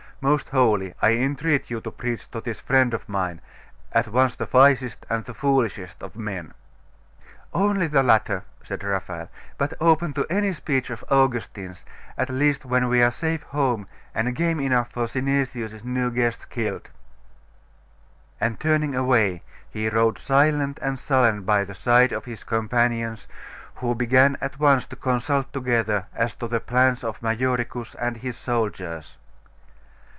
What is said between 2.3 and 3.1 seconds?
this friend of